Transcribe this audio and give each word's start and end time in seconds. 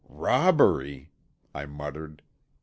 "Robbery," 0.09 1.09
I 1.53 1.67
muttered. 1.67 2.23